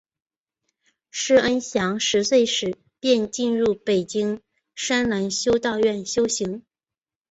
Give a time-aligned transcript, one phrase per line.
[1.11, 4.41] 师恩祥十岁时便进入北京
[4.75, 6.65] 栅栏修道院修行。